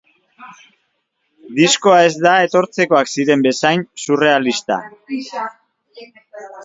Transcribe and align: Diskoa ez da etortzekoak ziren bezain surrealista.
Diskoa 1.59 1.99
ez 2.07 2.15
da 2.23 2.33
etortzekoak 2.45 3.13
ziren 3.17 3.43
bezain 3.49 3.85
surrealista. 4.07 4.81